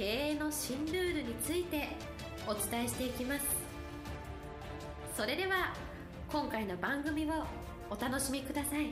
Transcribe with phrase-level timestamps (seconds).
[0.00, 1.90] 経営の新ルールについて
[2.46, 3.44] お伝えしていきます。
[5.14, 5.74] それでは
[6.32, 7.44] 今回の番組を
[7.90, 8.86] お楽しみください。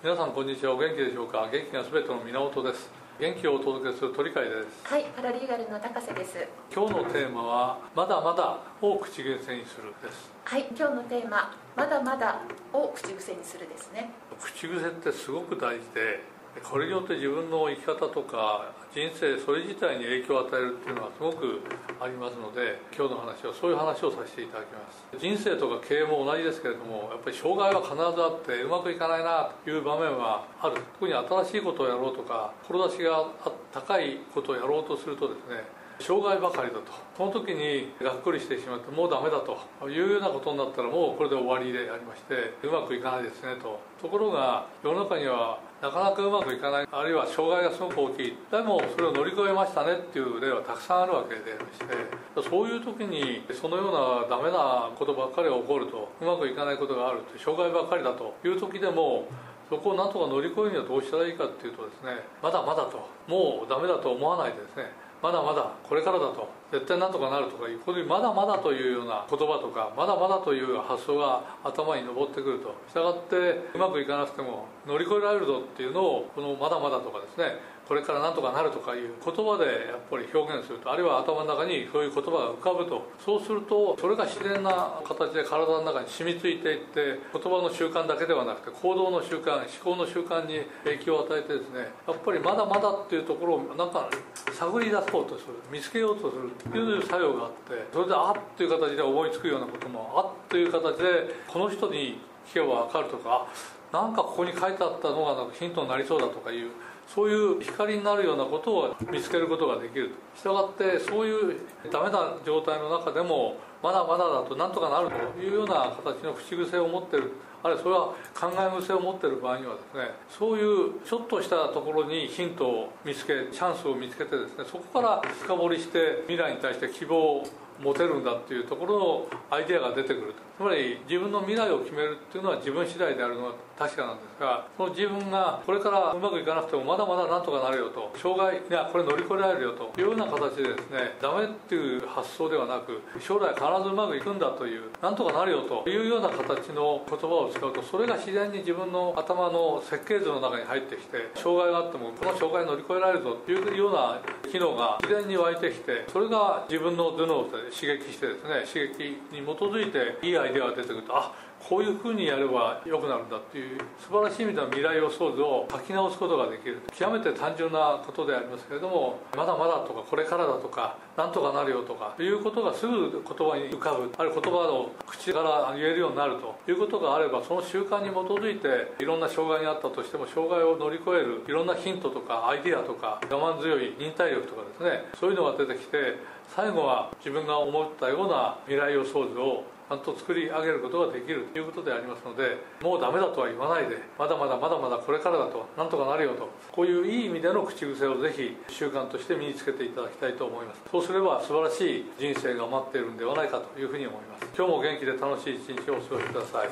[0.00, 0.74] 皆さんこんにちは。
[0.74, 1.48] お元気でしょうか？
[1.50, 2.88] 元気がすべての源です。
[3.18, 4.86] 元気をお届けする鳥海です。
[4.86, 6.46] はいパラリーガルの高瀬です。
[6.72, 10.30] 今日のテーマはまだまだを口癖にするです。
[10.44, 12.42] はい今日のテーマまだまだ
[12.72, 14.12] を口癖にするですね。
[14.40, 21.60] 口癖ってすごく大事でこれによって自分の生き方とか人生それ自体に影響を与えるっていうのはすごく
[22.00, 25.06] ありますので今日の話はそういう話をさせていただきます。
[25.18, 30.76] 人生とか経営も同じですけれどもやっぱり障害は必ずあってうまくいかないなという場面はある。
[30.98, 33.28] 特に新しいことをやろうとか志が
[33.72, 35.64] 高いことをやろうとするとですね
[36.00, 36.92] 障害ばかりだと。
[37.16, 39.58] その時にがっくりしてしまってもうダメだと。
[39.88, 43.80] いうようなことになったらもうこれで終わりでありましてうまくいかないですねと。
[44.00, 46.88] ところが世の中にはなかなかうまくいかない。
[46.90, 48.36] あるいは障害がすごく大きい。
[48.50, 52.48] でもそれを乗り越えましたねっていう例はたくさんあるわけでありまして。
[52.48, 59.26] そういう時にそのようなダメなことばっかりが起こるとうまくいかないことがあると障害ばっかりだという時でも
[59.68, 63.08] そこをなんとか乗り越えるにはどうしたらいいかっていうとですねまだまだと。
[63.26, 66.57] もうダメだと思わないでですねまだまだこれからだと。
[66.70, 72.74] 絶対なんとかなるとかいうこういうまだまだというような言葉とかまだまだという発想が頭に上ってくると。
[72.88, 73.36] したがって
[73.74, 77.58] うまくいかなくても乗り越えられるぞっていうのをこのまだまだとかですね
[77.88, 83.08] これからなんとかなるとかいう言葉でやっぱり表現するとあるいは頭の中にそういう言葉が浮かぶと。
[83.24, 94.10] そうするとそれが自然な形で体の中に染みついていって言葉の習慣だけではなくて行動の習慣思考の習慣に影響を与えてですねやっぱりまだまだっていうところをなんか
[94.52, 95.56] 探り出そうとする。
[95.72, 96.50] 見つけようとする。
[96.70, 103.46] という作用があってそれであっという形で思いつくようなこともあっという形でこの人に聞けば分かるとか
[103.92, 106.68] なんかここに書いてあったのがヒントになりそうだとかいう
[107.14, 111.56] そういう光になるようなことを見つけることができるしたがってそういう
[111.90, 117.32] ダメな状態の中でもまだまだだとなんとかなるというような形の口癖を持ってる。
[117.60, 127.44] あるいはそれは考え癖を持ってる場合にはですねそういうちょっとしたところにヒントを見つけチャンスを見つけてですねそこから深掘りして未来に対して希望を
[127.80, 130.47] 持てるんだっていうところのアイデアが出てくると。
[130.58, 138.10] つまり自分の未来を決めるっていうのは自分次第であるのは確かなんですがその自分がこれからうまくいかなくてもまだまだなんとかなるよと。
[138.18, 154.18] 障害いやこれ乗り越えられるよというような形でですねダメっていう発想ではなく将来必ずうまくいくんだというなんとかなるよというような形の言葉を使うとそれが自然に自分の頭の設計図の中に入ってきて障害があってもこの障害乗り越えられるぞというような
[154.50, 166.80] 機能が自然に湧いてきてそれが自分の頭脳で刺激してですね刺激に基づいていいアイデアが出てくるとあこういうふうにやれば良くなるんだっていう素晴らしい意味での未来予想図を書き直すことができる。
[166.96, 186.16] 極めて単純なことでありますけれどもまだまだとかこれからだとかなんとかなるよとかいうことがすぐ言葉に浮かぶある言葉を口から言えるようになるということがあればその習慣に基づいていろんな障害にあったとしても障害を乗り越えるいろんなヒントとかアイデアとか我慢強い忍耐力とかですねそういうのが出てきて
[186.54, 196.50] 最後は自分が思ったような未来予想図をちゃんと作り上げることができるということでありますのでもうダメだとは言わないでまだまだまだまだこれからだとなんとかなるよと。
[196.70, 200.82] こういういい意味での口癖をぜひ習慣として身につけていただきたいと思います。
[200.90, 204.46] そうすれば素晴らしい人生が待っているんではないかというふうに思います。
[204.54, 206.68] 今日も元気で楽しい一日をお過ごしください。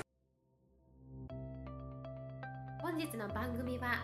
[2.83, 3.95] 本日の番組は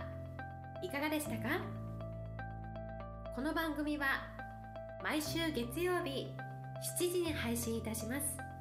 [0.82, 1.60] いかがでしたか？
[3.36, 4.06] この番組は
[5.04, 6.28] 毎週月曜日
[6.98, 8.51] 7時に配信いたします。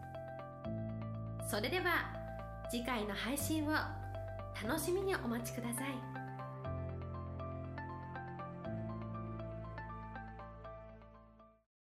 [1.52, 2.06] それでは
[2.70, 3.72] 次回の配信を
[4.66, 6.31] 楽しみにお待ちください。